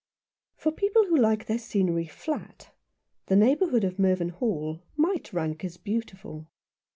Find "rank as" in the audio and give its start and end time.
5.31-5.77